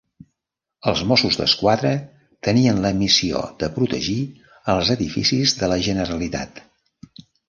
Els 0.91 1.01
Mossos 1.09 1.35
d'Esquadra 1.41 1.91
tenien 2.47 2.81
la 2.85 2.91
missió 3.01 3.41
de 3.65 3.69
protegir 3.75 4.15
els 4.75 4.89
edificis 4.95 5.53
de 5.61 5.71
la 5.73 5.79
Generalitat. 5.89 6.63